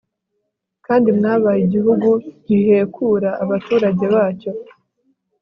[0.85, 2.09] kandi mwabaye igihugu
[2.47, 4.51] gihekura abaturage bacyo